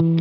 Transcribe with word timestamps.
Welcome 0.00 0.16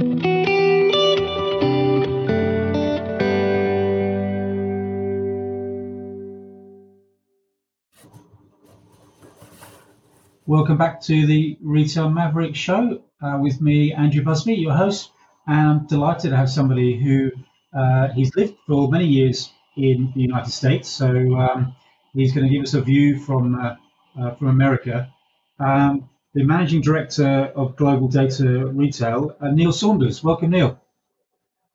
back 10.78 11.00
to 11.04 11.26
the 11.26 11.58
Retail 11.62 12.10
Maverick 12.10 12.58
Show 12.58 13.04
uh, 13.22 13.38
with 13.42 13.62
me, 13.62 13.94
Andrew 13.94 14.22
Busby, 14.22 14.56
your 14.56 14.74
host. 14.74 15.12
And 15.48 15.70
I'm 15.70 15.88
delighted 15.88 16.32
to 16.32 16.36
have 16.36 16.50
somebody 16.50 17.02
who 17.02 17.32
uh, 17.74 18.10
he's 18.10 18.36
lived 18.36 18.56
for 18.68 18.90
many 18.90 19.06
years 19.06 19.50
in 19.78 20.12
the 20.14 20.22
United 20.22 20.52
States. 20.52 20.90
So 20.90 21.38
um, 21.38 21.74
he's 22.14 22.34
going 22.34 22.46
to 22.46 22.54
give 22.54 22.64
us 22.64 22.74
a 22.74 22.82
view 22.82 23.18
from 23.18 23.56
uh, 23.56 23.76
uh, 24.22 24.36
from 24.36 24.50
America. 24.50 25.14
Um, 25.58 26.10
the 26.40 26.46
managing 26.46 26.80
director 26.80 27.52
of 27.54 27.76
GlobalData 27.76 28.72
Retail, 28.74 29.36
uh, 29.42 29.52
Neil 29.52 29.74
Saunders. 29.74 30.24
Welcome, 30.24 30.52
Neil. 30.52 30.80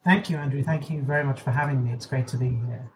Thank 0.05 0.31
you, 0.31 0.39
Andrew. 0.39 0.63
Thank 0.63 0.89
you 0.89 1.03
very 1.03 1.23
much 1.23 1.41
for 1.41 1.51
having 1.51 1.85
me. 1.85 1.93
It's 1.93 2.07
great 2.07 2.29
to 2.29 2.39
be 2.39 2.49
here. 2.49 2.91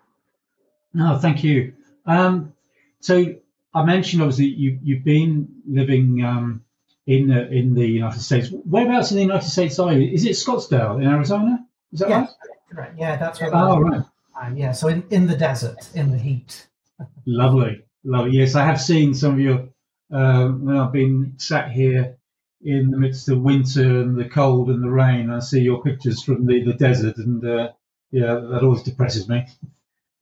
No, 0.95 1.19
thank 1.19 1.45
you. 1.45 1.75
Um, 2.07 2.55
so 3.01 3.35
I 3.75 3.85
mentioned 3.85 4.23
obviously 4.23 4.47
you 4.47 4.79
you've 4.83 5.05
been 5.05 5.47
living 5.67 6.25
um, 6.25 6.65
in 7.07 7.29
the 7.29 7.51
in 7.51 7.75
the 7.75 7.87
United 7.87 8.23
States. 8.23 8.49
Whereabouts 8.65 9.11
in 9.11 9.19
the 9.19 9.25
United 9.25 9.49
States 9.49 9.79
are 9.79 9.93
you? 9.93 10.11
Is 10.11 10.25
it 10.25 10.31
Scottsdale 10.31 11.03
in 11.03 11.07
Arizona? 11.07 11.67
Is 11.93 12.01
that 12.01 12.09
yes, 12.09 12.35
right? 12.73 12.79
Right. 12.79 12.93
Yeah, 12.97 13.17
that's 13.17 13.43
right. 13.43 13.51
Oh, 13.53 13.79
right. 13.79 14.03
Um, 14.41 14.57
yeah, 14.57 14.73
so 14.73 14.89
in, 14.89 15.05
in 15.11 15.27
the 15.27 15.37
desert, 15.37 15.91
in 15.95 16.13
the 16.13 16.19
heat. 16.19 16.67
lovely, 17.27 17.83
lovely. 18.05 18.31
Yes, 18.39 18.55
I 18.55 18.65
have 18.65 18.81
seen 18.81 19.13
some 19.13 19.35
of 19.35 19.41
your 19.41 19.69
when 20.09 20.77
I've 20.77 20.93
been 20.93 21.35
sat 21.37 21.71
here 21.71 22.19
in 22.63 22.91
the 22.91 22.97
midst 22.97 23.29
of 23.29 23.41
winter 23.41 24.01
and 24.01 24.19
the 24.19 24.29
cold 24.29 24.69
and 24.69 24.83
the 24.83 24.91
rain. 24.91 25.31
I 25.31 25.39
see 25.39 25.61
your 25.61 25.83
pictures 25.83 26.23
from 26.23 26.47
the, 26.47 26.65
the 26.65 26.75
desert, 26.75 27.17
and 27.19 27.45
uh, 27.45 27.73
yeah, 28.11 28.35
that 28.35 28.63
always 28.63 28.83
depresses 28.83 29.29
me. 29.29 29.47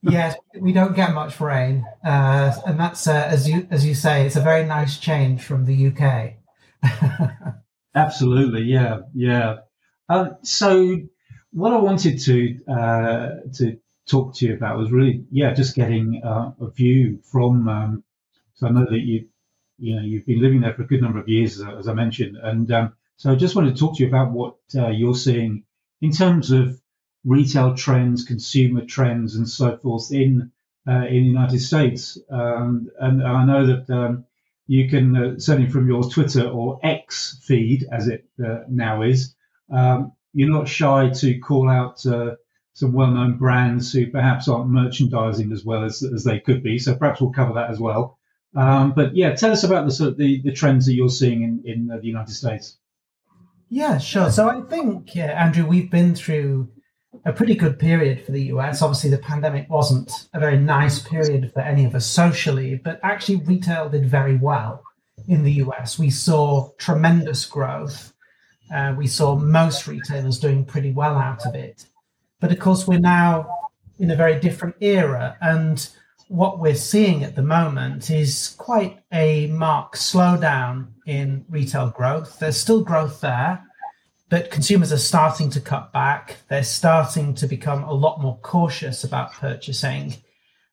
yes, 0.03 0.37
we 0.59 0.73
don't 0.73 0.95
get 0.95 1.15
much 1.15 1.41
rain, 1.41 1.85
uh, 2.05 2.55
and 2.67 2.79
that's 2.79 3.07
uh, 3.07 3.29
as 3.31 3.49
you 3.49 3.67
as 3.71 3.87
you 3.87 3.95
say, 3.95 4.27
it's 4.27 4.37
a 4.37 4.41
very 4.41 4.65
nice 4.65 4.99
change 4.99 5.43
from 5.43 5.65
the 5.65 5.89
UK. 5.89 6.35
Absolutely, 7.95 8.63
yeah, 8.63 9.01
yeah. 9.15 9.57
Um, 10.09 10.37
so, 10.43 10.99
what 11.53 11.73
I 11.73 11.79
wanted 11.79 12.21
to 12.21 12.59
uh, 12.71 13.29
to 13.55 13.79
talk 14.07 14.35
to 14.37 14.47
you 14.47 14.55
about 14.55 14.79
was 14.79 14.93
really, 14.93 15.25
yeah, 15.31 15.55
just 15.55 15.75
getting 15.75 16.21
uh, 16.25 16.53
a 16.61 16.71
view 16.71 17.21
from. 17.25 17.69
Um, 17.69 18.05
so 18.55 18.67
I 18.67 18.71
know 18.71 18.87
that 18.89 19.01
you, 19.01 19.29
you 19.79 19.97
know, 19.97 20.03
you've 20.03 20.27
been 20.27 20.43
living 20.43 20.61
there 20.61 20.75
for 20.75 20.83
a 20.83 20.87
good 20.87 21.03
number 21.03 21.19
of 21.19 21.29
years, 21.29 21.61
as, 21.61 21.67
as 21.81 21.89
I 21.89 21.95
mentioned, 21.95 22.37
and 22.37 22.71
um, 22.73 22.93
so 23.17 23.33
I 23.33 23.35
just 23.35 23.57
wanted 23.57 23.75
to 23.75 23.81
talk 23.81 23.97
to 23.97 24.03
you 24.03 24.09
about 24.09 24.33
what 24.33 24.57
uh, 24.75 24.89
you're 24.89 25.15
seeing 25.15 25.65
in 26.01 26.13
terms 26.13 26.51
of 26.51 26.81
retail 27.25 27.75
trends, 27.75 28.25
consumer 28.25 28.85
trends, 28.85 29.37
and 29.37 29.49
so 29.49 29.77
forth 29.79 30.13
in 30.13 30.53
uh, 30.89 31.07
in 31.07 31.23
the 31.23 31.29
United 31.29 31.59
States. 31.59 32.17
Um, 32.31 32.91
and, 33.01 33.21
and, 33.21 33.29
I 33.29 33.45
know 33.45 33.67
that 33.67 33.91
um, 33.91 34.25
you 34.69 34.89
can 34.89 35.17
uh, 35.17 35.39
certainly 35.39 35.71
from 35.71 35.89
your 35.89 36.09
Twitter 36.09 36.47
or 36.47 36.79
X 36.83 37.41
feed, 37.43 37.87
as 37.91 38.07
it 38.09 38.25
uh, 38.45 38.61
now 38.69 39.03
is, 39.03 39.35
um, 39.71 40.13
you're 40.33 40.51
not 40.51 40.69
shy 40.69 41.11
to 41.11 41.39
call 41.41 41.69
out 41.69 42.05
uh, 42.07 42.37
some 42.75 42.93
well-known 42.93 43.39
brands 43.39 43.93
who 43.93 44.07
perhaps 44.09 44.49
aren't 44.49 44.69
merchandising 44.69 45.51
as 45.51 45.65
well 45.65 45.83
as, 45.83 46.03
as 46.03 46.25
they 46.25 46.39
could 46.39 46.63
be. 46.63 46.79
So 46.79 46.95
perhaps 46.95 47.21
we'll 47.21 47.33
cover 47.33 47.55
that 47.55 47.71
as 47.71 47.81
well. 47.81 48.16
Um, 48.57 48.93
but 48.93 49.15
yeah, 49.15 49.35
tell 49.35 49.53
us 49.53 49.65
about 49.65 49.85
the, 49.85 49.93
sort 49.93 50.11
of 50.11 50.17
the, 50.17 50.41
the 50.43 50.53
trends 50.53 50.87
that 50.87 50.95
you're 50.95 51.11
seeing 51.11 51.43
in 51.43 51.63
in 51.65 51.87
the 51.89 52.01
United 52.03 52.35
States. 52.35 52.79
Yeah, 53.69 53.99
sure. 53.99 54.31
So 54.31 54.49
I 54.49 54.61
think, 54.63 55.15
yeah, 55.15 55.33
Andrew, 55.45 55.67
we've 55.67 55.91
been 55.91 56.15
through 56.15 56.69
a 57.25 57.33
pretty 57.33 57.55
good 57.55 57.79
period 57.79 58.25
for 58.25 58.33
the 58.33 58.45
US. 58.45 58.83
Obviously, 58.83 59.11
the 59.11 59.19
pandemic 59.19 59.69
wasn't 59.69 60.11
a 60.33 60.41
very 60.41 60.59
nice 60.59 61.01
period 61.01 61.51
for 61.53 61.61
any 61.61 61.85
of 61.85 61.95
us 61.95 62.07
socially, 62.07 62.81
but 62.83 63.01
actually, 63.03 63.37
retail 63.37 63.89
did 63.89 64.09
very 64.09 64.37
well 64.37 64.83
in 65.29 65.43
the 65.43 65.53
US. 65.55 65.99
We 65.99 66.11
saw 66.11 66.71
tremendous 66.79 67.45
growth. 67.45 68.13
Uh, 68.73 68.95
we 68.97 69.07
saw 69.07 69.37
most 69.37 69.87
retailers 69.87 70.39
doing 70.39 70.65
pretty 70.65 70.93
well 70.93 71.17
out 71.17 71.47
of 71.47 71.55
it. 71.55 71.87
But 72.41 72.53
of 72.53 72.59
course, 72.59 72.87
we're 72.87 73.01
now 73.01 73.49
in 73.99 74.11
a 74.11 74.17
very 74.17 74.39
different 74.41 74.77
era. 74.81 75.37
And 75.41 75.89
what 76.29 76.59
we're 76.59 76.75
seeing 76.75 77.23
at 77.23 77.37
the 77.37 77.43
moment 77.43 78.11
is 78.11 78.55
quite 78.59 78.99
a 79.13 79.47
marked 79.49 79.97
slowdown 79.97 80.89
in 81.07 81.45
retail 81.49 81.91
growth. 81.91 82.39
There's 82.39 82.57
still 82.57 82.83
growth 82.83 83.21
there, 83.21 83.65
but 84.29 84.51
consumers 84.51 84.93
are 84.93 84.99
starting 84.99 85.51
to 85.51 85.61
cut 85.61 85.93
back. 85.93 86.39
They're 86.49 86.65
starting 86.65 87.35
to 87.35 87.47
become 87.47 87.85
a 87.85 87.93
lot 87.93 88.21
more 88.21 88.39
cautious 88.43 89.05
about 89.05 89.33
purchasing. 89.35 90.17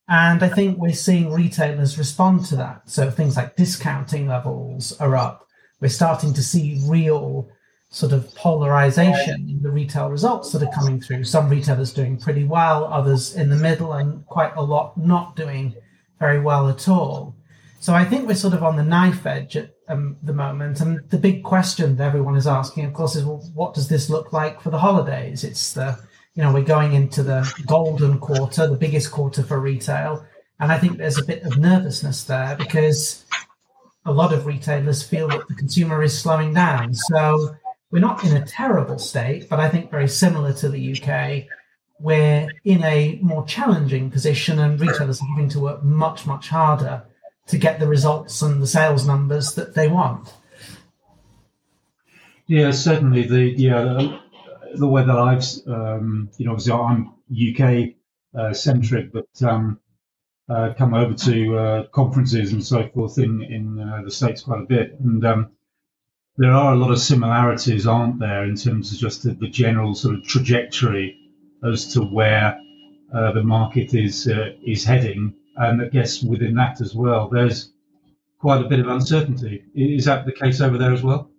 And 0.10 0.44
I 0.44 0.50
think 0.50 0.78
we're 0.78 0.94
seeing 0.94 1.32
retailers 1.32 1.98
respond 1.98 2.46
to 2.46 2.56
that. 2.58 2.90
So 2.90 3.10
things 3.12 3.38
like 3.38 3.56
discounting 3.56 4.28
levels 4.28 4.92
are 5.00 5.16
up. 5.16 5.48
We're 5.80 5.90
starting 5.90 6.34
to 6.34 6.44
see 6.44 6.82
real 6.86 7.48
sort 7.94 8.12
of 8.12 8.34
polarization 8.34 9.48
in 9.48 9.62
the 9.62 9.70
retail 9.70 10.10
results 10.10 10.52
that 10.52 10.64
are 10.64 10.72
coming 10.72 11.00
through. 11.00 11.24
Some 11.24 11.48
retailers 11.48 11.94
doing 11.94 12.18
pretty 12.18 12.44
well, 12.44 12.86
others 12.86 13.36
in 13.36 13.50
the 13.50 13.56
middle, 13.56 13.94
and 13.94 14.26
quite 14.26 14.56
a 14.56 14.64
lot 14.64 14.98
not 14.98 15.36
doing 15.36 15.76
very 16.20 16.40
well 16.40 16.68
at 16.70 16.88
all. 16.90 17.36
So 17.80 17.94
I 17.94 18.04
think 18.04 18.28
we're 18.28 18.34
sort 18.34 18.56
of 18.56 18.64
on 18.64 18.78
the 18.78 18.84
knife 18.84 19.28
edge 19.28 19.56
at 19.58 19.76
um, 19.88 20.18
the 20.24 20.34
moment. 20.34 20.82
And 20.82 21.08
the 21.12 21.20
big 21.20 21.44
question 21.44 21.96
that 21.98 22.04
everyone 22.04 22.36
is 22.36 22.48
asking, 22.48 22.86
of 22.86 22.94
course, 22.94 23.16
is 23.16 23.26
well, 23.26 23.48
what 23.54 23.76
does 23.76 23.90
this 23.90 24.10
look 24.10 24.34
like 24.34 24.60
for 24.60 24.72
the 24.72 24.80
holidays? 24.80 25.44
It's 25.44 25.74
the, 25.74 26.00
you 26.34 26.42
know, 26.42 26.52
we're 26.52 26.64
going 26.64 26.94
into 26.94 27.22
the 27.22 27.48
golden 27.68 28.18
quarter, 28.18 28.66
the 28.66 28.76
biggest 28.76 29.12
quarter 29.12 29.44
for 29.44 29.60
retail. 29.60 30.26
And 30.60 30.72
I 30.72 30.80
think 30.80 30.98
there's 30.98 31.20
a 31.20 31.26
bit 31.26 31.44
of 31.44 31.60
nervousness 31.60 32.24
there 32.24 32.56
because 32.56 33.26
a 34.06 34.12
lot 34.12 34.34
of 34.34 34.48
retailers 34.48 35.04
feel 35.04 35.28
that 35.28 35.48
the 35.48 35.54
consumer 35.54 36.02
is 36.02 36.18
slowing 36.18 36.56
down. 36.56 36.96
So 36.96 37.56
we're 37.94 38.00
not 38.00 38.24
in 38.24 38.36
a 38.36 38.44
terrible 38.44 38.98
state, 38.98 39.48
but 39.48 39.60
I 39.60 39.70
think 39.70 39.92
very 39.92 40.08
similar 40.08 40.52
to 40.54 40.68
the 40.68 41.00
UK, 41.00 41.44
we're 42.00 42.50
in 42.66 42.84
a 42.84 43.20
more 43.22 43.46
challenging 43.46 44.10
position 44.10 44.58
and 44.58 44.82
retailers 44.82 45.22
are 45.22 45.28
having 45.28 45.48
to 45.50 45.60
work 45.60 45.84
much, 45.84 46.26
much 46.26 46.50
harder 46.50 47.04
to 47.46 47.58
get 47.60 47.80
the 47.80 47.88
results 47.88 48.42
and 48.42 48.60
the 48.60 48.66
sales 48.66 49.06
numbers 49.06 49.54
that 49.54 49.76
they 49.76 49.88
want. 49.88 50.34
Yeah, 52.48 52.72
certainly. 52.72 53.28
The 53.28 53.54
yeah 53.56 54.18
the 54.74 54.88
way 54.88 55.06
that 55.06 55.16
I've 55.16 55.44
um, 55.68 56.32
you 56.38 56.48
know 56.48 56.54
obviously 56.54 56.74
I'm 56.74 57.14
UK 57.30 57.94
uh, 58.36 58.54
centric, 58.54 59.14
but 59.14 59.30
um, 59.44 59.80
uh, 60.50 60.74
come 60.76 60.96
over 60.96 61.14
to 61.14 61.58
uh, 61.58 61.84
conferences 61.90 62.54
and 62.54 62.66
so 62.66 62.90
forth 62.90 63.20
in 63.20 63.44
in 63.44 63.80
uh, 63.80 64.02
the 64.04 64.12
states 64.12 64.42
quite 64.42 64.62
a 64.62 64.66
bit, 64.66 65.00
and 65.00 65.24
um, 65.24 65.52
there 66.38 66.52
are 66.52 66.74
a 66.74 66.76
lot 66.76 66.92
of 66.92 67.00
similarities, 67.00 67.86
aren't 67.86 68.20
there, 68.20 68.44
in 68.44 68.56
terms 68.56 68.92
of 68.92 69.00
just 69.00 69.24
the, 69.24 69.32
the 69.32 69.50
general 69.50 69.94
sort 69.94 70.16
of 70.16 70.24
trajectory 70.24 71.18
as 71.64 71.94
to 71.94 72.02
where 72.02 72.58
uh, 73.14 73.32
the 73.32 73.44
market 73.44 73.94
is 73.94 74.28
uh, 74.28 74.50
is 74.66 74.84
heading 74.84 75.36
and 75.56 75.82
I 75.82 75.86
guess 75.88 76.24
within 76.24 76.56
that 76.56 76.82
as 76.82 76.96
well, 76.96 77.30
there's 77.30 77.72
quite 78.40 78.62
a 78.62 78.68
bit 78.68 78.80
of 78.80 78.88
uncertainty. 78.88 79.64
Is 79.76 80.06
that 80.06 80.26
the 80.26 80.32
case 80.32 80.62
over 80.62 80.78
there 80.78 80.94
as 80.94 81.04
well? 81.04 81.30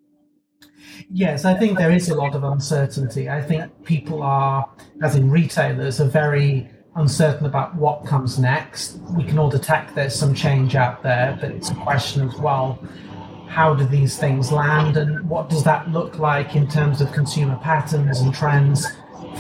Yes, 1.11 1.45
I 1.45 1.55
think 1.55 1.79
there 1.79 1.91
is 1.91 2.09
a 2.09 2.15
lot 2.15 2.35
of 2.35 2.45
uncertainty. 2.45 3.29
I 3.29 3.43
think 3.43 3.85
people 3.85 4.23
are, 4.23 4.71
as 5.03 5.17
in 5.17 5.31
retailers, 5.31 6.01
are 6.01 6.09
very 6.09 6.71
uncertain 6.97 7.47
about 7.47 7.75
what 7.75 8.07
comes 8.07 8.39
next. 8.39 8.99
We 9.11 9.25
can 9.25 9.39
all 9.39 9.51
detect 9.51 9.95
there's 9.95 10.15
some 10.15 10.35
change 10.35 10.77
out 10.77 11.03
there, 11.03 11.37
but 11.41 11.51
it's 11.51 11.71
a 11.71 11.75
question 11.75 12.23
of, 12.23 12.41
well, 12.41 12.79
how 13.55 13.73
do 13.73 13.85
these 13.85 14.19
things 14.19 14.51
land 14.51 14.97
and 14.97 15.29
what 15.29 15.49
does 15.49 15.63
that 15.63 15.89
look 15.89 16.19
like 16.19 16.57
in 16.57 16.67
terms 16.67 17.01
of 17.01 17.13
consumer 17.13 17.57
patterns 17.63 18.19
and 18.21 18.35
trends 18.35 18.85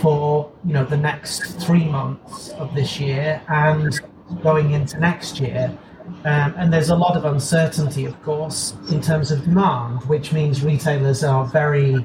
for 0.00 0.52
you 0.64 0.72
know 0.72 0.84
the 0.84 0.96
next 0.96 1.60
three 1.60 1.84
months 1.84 2.50
of 2.50 2.72
this 2.74 3.00
year 3.00 3.42
and 3.48 4.00
going 4.40 4.70
into 4.70 4.98
next 5.00 5.40
year. 5.40 5.76
Um, 6.24 6.54
and 6.56 6.72
there's 6.72 6.90
a 6.90 6.96
lot 6.96 7.16
of 7.16 7.24
uncertainty, 7.24 8.04
of 8.04 8.22
course, 8.22 8.74
in 8.90 9.00
terms 9.00 9.32
of 9.32 9.42
demand, 9.42 10.04
which 10.04 10.32
means 10.32 10.62
retailers 10.62 11.24
are 11.24 11.44
very 11.46 12.04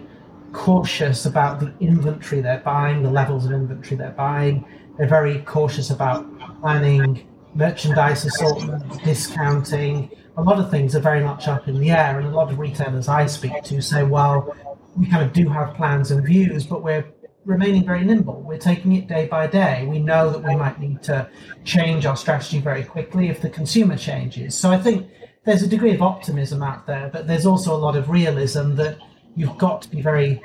cautious 0.51 1.25
about 1.25 1.59
the 1.59 1.71
inventory 1.79 2.41
they're 2.41 2.61
buying, 2.61 3.03
the 3.03 3.11
levels 3.11 3.45
of 3.45 3.51
inventory 3.51 3.97
they're 3.97 4.11
buying. 4.11 4.65
They're 4.97 5.07
very 5.07 5.39
cautious 5.39 5.91
about 5.91 6.25
planning 6.61 7.27
merchandise 7.53 8.25
assortment, 8.25 9.03
discounting. 9.03 10.09
A 10.39 10.41
lot 10.41 10.57
of 10.57 10.71
things 10.71 10.95
are 10.95 11.01
very 11.01 11.21
much 11.21 11.49
up 11.49 11.67
in 11.67 11.77
the 11.79 11.91
air, 11.91 12.17
and 12.17 12.27
a 12.27 12.31
lot 12.31 12.49
of 12.49 12.59
retailers 12.59 13.09
I 13.09 13.25
speak 13.25 13.61
to 13.63 13.81
say, 13.81 14.03
well, 14.03 14.55
we 14.95 15.05
kind 15.05 15.21
of 15.21 15.33
do 15.33 15.49
have 15.49 15.73
plans 15.75 16.11
and 16.11 16.25
views, 16.25 16.65
but 16.65 16.81
we're 16.81 17.05
remaining 17.43 17.85
very 17.85 18.05
nimble. 18.05 18.41
We're 18.41 18.57
taking 18.57 18.93
it 18.93 19.07
day 19.07 19.27
by 19.27 19.47
day. 19.47 19.85
We 19.85 19.99
know 19.99 20.29
that 20.29 20.41
we 20.41 20.55
might 20.55 20.79
need 20.79 21.03
to 21.03 21.29
change 21.65 22.05
our 22.05 22.15
strategy 22.15 22.59
very 22.59 22.83
quickly 22.83 23.27
if 23.27 23.41
the 23.41 23.49
consumer 23.49 23.97
changes. 23.97 24.55
So 24.55 24.71
I 24.71 24.77
think 24.77 25.09
there's 25.43 25.61
a 25.61 25.67
degree 25.67 25.93
of 25.93 26.01
optimism 26.01 26.63
out 26.63 26.87
there, 26.87 27.09
but 27.11 27.27
there's 27.27 27.45
also 27.45 27.75
a 27.75 27.77
lot 27.77 27.97
of 27.97 28.09
realism 28.09 28.75
that 28.75 28.97
you've 29.35 29.57
got 29.57 29.81
to 29.81 29.89
be 29.89 30.01
very 30.01 30.41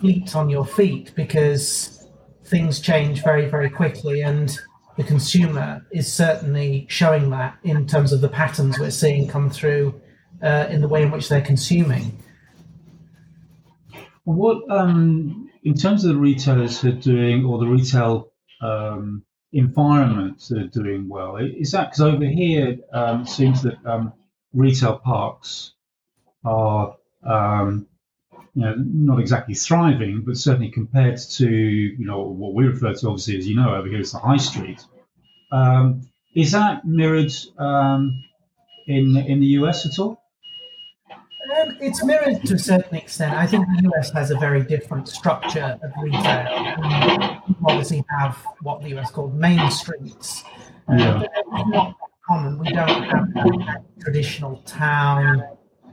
fleet 0.00 0.36
on 0.36 0.50
your 0.50 0.66
feet 0.66 1.12
because 1.14 2.06
things 2.44 2.78
change 2.78 3.22
very, 3.22 3.48
very 3.48 3.70
quickly. 3.70 4.20
And 4.20 4.54
the 5.00 5.06
consumer 5.06 5.82
is 5.90 6.12
certainly 6.12 6.84
showing 6.90 7.30
that 7.30 7.56
in 7.64 7.86
terms 7.86 8.12
of 8.12 8.20
the 8.20 8.28
patterns 8.28 8.78
we're 8.78 8.90
seeing 8.90 9.26
come 9.26 9.48
through 9.48 9.98
uh, 10.42 10.66
in 10.68 10.82
the 10.82 10.88
way 10.88 11.02
in 11.02 11.10
which 11.10 11.30
they're 11.30 11.40
consuming. 11.40 12.18
What, 14.24 14.70
um, 14.70 15.48
in 15.64 15.72
terms 15.72 16.04
of 16.04 16.10
the 16.12 16.20
retailers 16.20 16.78
who 16.78 16.90
are 16.90 16.92
doing, 16.92 17.46
or 17.46 17.58
the 17.58 17.66
retail 17.66 18.30
um, 18.60 19.24
environments 19.54 20.48
that 20.48 20.58
are 20.58 20.66
doing 20.82 21.08
well, 21.08 21.36
is 21.36 21.72
that 21.72 21.88
because 21.88 22.02
over 22.02 22.26
here 22.26 22.76
um, 22.92 23.22
it 23.22 23.28
seems 23.28 23.62
that 23.62 23.78
um, 23.86 24.12
retail 24.52 24.98
parks 24.98 25.72
are 26.44 26.94
um, 27.24 27.86
you 28.54 28.62
know, 28.62 28.74
not 28.76 29.20
exactly 29.20 29.54
thriving, 29.54 30.22
but 30.22 30.36
certainly 30.36 30.70
compared 30.70 31.18
to 31.18 31.48
you 31.48 32.04
know 32.04 32.22
what 32.22 32.54
we 32.54 32.66
refer 32.66 32.92
to 32.94 33.08
obviously 33.08 33.38
as 33.38 33.46
you 33.46 33.56
know 33.56 33.74
over 33.74 33.88
here 33.88 34.00
is 34.00 34.12
the 34.12 34.18
high 34.18 34.36
street. 34.36 34.84
Um, 35.52 36.02
is 36.34 36.52
that 36.52 36.84
mirrored 36.84 37.32
um, 37.58 38.22
in 38.86 39.16
in 39.16 39.40
the 39.40 39.46
US 39.58 39.86
at 39.86 39.98
all? 39.98 40.22
Um, 41.10 41.76
it's 41.80 42.04
mirrored 42.04 42.44
to 42.44 42.54
a 42.54 42.58
certain 42.58 42.96
extent. 42.96 43.34
I 43.34 43.46
think 43.46 43.66
the 43.66 43.90
US 43.90 44.10
has 44.12 44.30
a 44.30 44.38
very 44.38 44.62
different 44.62 45.08
structure 45.08 45.78
of 45.82 45.92
retail. 46.02 46.74
We 46.78 47.66
obviously 47.66 48.04
have 48.18 48.36
what 48.62 48.82
the 48.82 48.96
US 48.98 49.10
called 49.10 49.34
main 49.34 49.70
streets. 49.70 50.44
Yeah. 50.88 51.22
Not 51.66 51.96
common. 52.26 52.58
We 52.58 52.72
don't 52.72 53.04
have 53.04 53.32
that 53.34 53.84
traditional 54.00 54.56
town 54.58 55.42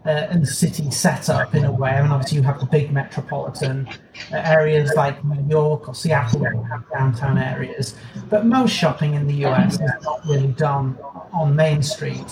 uh, 0.08 0.28
and 0.32 0.48
city 0.48 0.90
setup 0.90 1.54
in 1.54 1.66
a 1.66 1.72
way. 1.72 1.92
I 1.92 2.02
mean, 2.02 2.12
obviously, 2.12 2.38
you 2.38 2.44
have 2.44 2.60
the 2.60 2.66
big 2.66 2.92
metropolitan 2.92 3.88
uh, 4.32 4.38
areas 4.38 4.94
like 4.96 5.24
New 5.26 5.46
York 5.50 5.90
or 5.90 5.94
Seattle 5.94 6.40
you 6.40 6.64
have 6.70 6.90
downtown 6.90 7.38
areas, 7.38 7.96
but 8.30 8.46
most 8.46 8.72
shopping 8.72 9.16
in 9.16 9.28
the 9.28 9.46
US 9.46 9.74
is 9.74 9.92
not 10.04 10.26
really 10.26 10.48
done 10.48 10.98
on 11.34 11.56
Main 11.56 11.84
Street. 11.84 12.26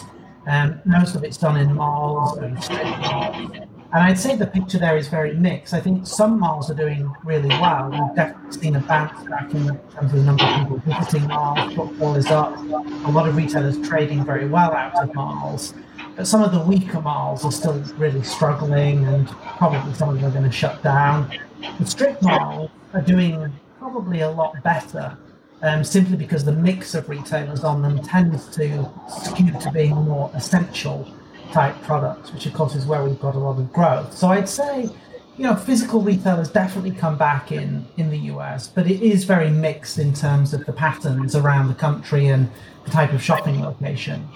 Um, 0.47 0.79
most 0.85 1.15
of 1.15 1.23
it's 1.23 1.37
done 1.37 1.57
in 1.57 1.73
malls 1.73 2.37
and 2.37 2.55
malls. 3.01 3.67
And 3.95 4.03
I'd 4.03 4.19
say 4.19 4.35
the 4.35 4.45
picture 4.45 4.77
there 4.77 4.97
is 4.97 5.07
very 5.07 5.35
mixed. 5.35 5.73
I 5.73 5.79
think 5.79 6.05
some 6.05 6.37
malls 6.37 6.69
are 6.69 6.73
doing 6.73 7.09
really 7.23 7.47
well. 7.47 7.89
We've 7.89 8.13
definitely 8.13 8.61
seen 8.61 8.75
a 8.75 8.81
bounce 8.81 9.23
back 9.29 9.53
in 9.53 9.67
terms 9.67 9.95
of 9.95 10.11
the 10.11 10.21
number 10.21 10.43
of 10.43 10.59
people 10.59 10.77
visiting 10.79 11.29
malls. 11.29 11.73
Footfall 11.73 12.15
is 12.15 12.25
up. 12.25 12.57
A 12.57 13.11
lot 13.11 13.25
of 13.25 13.37
retailers 13.37 13.79
trading 13.87 14.25
very 14.25 14.49
well 14.49 14.73
out 14.73 15.01
of 15.01 15.15
malls. 15.15 15.73
But 16.17 16.27
some 16.27 16.43
of 16.43 16.51
the 16.51 16.59
weaker 16.59 16.99
malls 16.99 17.45
are 17.45 17.53
still 17.53 17.79
really 17.95 18.21
struggling, 18.21 19.05
and 19.05 19.29
probably 19.29 19.93
some 19.93 20.09
of 20.09 20.15
them 20.15 20.25
are 20.25 20.31
going 20.31 20.43
to 20.43 20.51
shut 20.51 20.83
down. 20.83 21.31
The 21.79 21.85
strip 21.85 22.21
malls 22.21 22.71
are 22.93 23.01
doing 23.01 23.49
probably 23.79 24.19
a 24.19 24.29
lot 24.29 24.61
better, 24.61 25.17
um, 25.61 25.85
simply 25.85 26.17
because 26.17 26.43
the 26.43 26.51
mix 26.51 26.95
of 26.95 27.07
retailers 27.07 27.63
on 27.63 27.81
them 27.81 27.99
tends 27.99 28.47
to 28.57 28.91
skew 29.07 29.53
to 29.61 29.71
being 29.71 29.95
more 29.95 30.29
essential 30.33 31.09
type 31.51 31.75
products, 31.83 32.31
which 32.33 32.45
of 32.45 32.53
course 32.53 32.75
is 32.75 32.85
where 32.85 33.03
we've 33.03 33.19
got 33.19 33.35
a 33.35 33.39
lot 33.39 33.59
of 33.59 33.71
growth. 33.71 34.13
So 34.13 34.27
I'd 34.27 34.49
say, 34.49 34.89
you 35.37 35.43
know, 35.43 35.55
physical 35.55 36.01
retailers 36.01 36.49
definitely 36.49 36.91
come 36.91 37.17
back 37.17 37.51
in 37.51 37.85
in 37.97 38.09
the 38.09 38.19
US, 38.33 38.67
but 38.67 38.87
it 38.89 39.01
is 39.01 39.23
very 39.23 39.49
mixed 39.49 39.99
in 39.99 40.13
terms 40.13 40.53
of 40.53 40.65
the 40.65 40.73
patterns 40.73 41.35
around 41.35 41.67
the 41.67 41.75
country 41.75 42.27
and 42.27 42.49
the 42.85 42.91
type 42.91 43.13
of 43.13 43.21
shopping 43.21 43.61
location. 43.61 44.27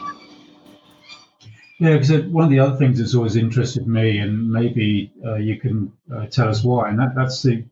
Yeah, 1.80 1.94
because 1.94 2.26
one 2.26 2.44
of 2.44 2.50
the 2.50 2.60
other 2.60 2.76
things 2.76 3.00
that's 3.00 3.16
always 3.16 3.38
interested 3.38 3.88
me, 3.88 4.18
and 4.18 4.52
maybe 4.52 5.14
uh, 5.26 5.36
you 5.36 5.58
can 5.58 5.94
uh, 6.14 6.26
tell 6.26 6.50
us 6.50 6.62
why, 6.62 6.90
and 6.90 7.00
that, 7.00 7.16
that's 7.16 7.42
the 7.42 7.64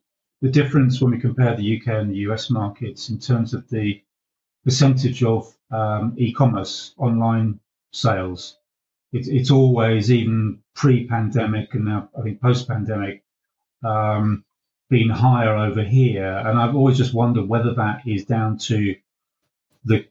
the 0.42 0.50
difference 0.50 1.02
when 1.02 1.12
we 1.12 1.20
compare 1.20 1.56
the 1.56 1.78
UK 1.78 1.88
and 1.88 2.12
the 2.12 2.18
US 2.30 2.50
markets 2.50 3.10
in 3.10 3.20
terms 3.20 3.54
of 3.54 3.68
the 3.70 4.02
percentage 4.64 5.24
of 5.24 5.52
um, 5.72 6.14
e-commerce 6.18 6.94
online 6.98 7.60
sales. 7.92 8.58
It's 9.14 9.28
it's 9.28 9.52
always 9.52 10.12
even 10.12 10.60
pre-pandemic 10.76 11.74
and 11.74 11.86
now 11.86 12.10
I 12.18 12.22
think 12.22 12.42
post-pandemic 12.42 13.24
um, 13.84 14.44
been 14.90 15.10
higher 15.10 15.56
over 15.56 15.84
here, 15.84 16.38
and 16.46 16.58
I've 16.58 16.76
always 16.76 16.98
just 16.98 17.14
wondered 17.14 17.48
whether 17.48 17.74
that 17.76 18.02
is 18.08 18.26
down 18.26 18.58
to 18.70 18.96
the 19.86 20.06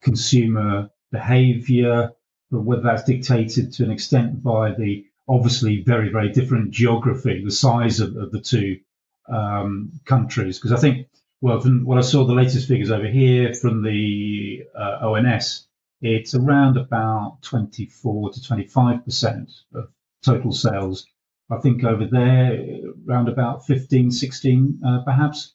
consumer 0.00 0.90
behavior 1.10 2.12
but 2.50 2.60
whether 2.60 2.82
that's 2.82 3.04
dictated 3.04 3.72
to 3.74 3.84
an 3.84 3.90
extent 3.90 4.42
by 4.42 4.72
the 4.72 5.04
obviously 5.28 5.82
very, 5.82 6.08
very 6.08 6.30
different 6.30 6.70
geography, 6.70 7.44
the 7.44 7.50
size 7.50 8.00
of, 8.00 8.16
of 8.16 8.32
the 8.32 8.40
two 8.40 8.80
um, 9.28 9.92
countries. 10.06 10.58
Because 10.58 10.72
I 10.72 10.80
think, 10.80 11.06
well, 11.40 11.60
from 11.60 11.84
what 11.84 11.98
I 11.98 12.00
saw, 12.00 12.24
the 12.24 12.32
latest 12.32 12.66
figures 12.66 12.90
over 12.90 13.06
here 13.06 13.52
from 13.54 13.82
the 13.82 14.64
uh, 14.74 14.98
ONS, 15.02 15.67
it's 16.00 16.34
around 16.34 16.76
about 16.76 17.38
24 17.42 18.32
to 18.32 18.40
25% 18.40 19.50
of 19.74 19.88
total 20.22 20.52
sales. 20.52 21.06
I 21.50 21.58
think 21.58 21.84
over 21.84 22.06
there, 22.06 22.80
around 23.08 23.28
about 23.28 23.66
15, 23.66 24.10
16, 24.10 24.80
uh, 24.86 25.00
perhaps. 25.04 25.54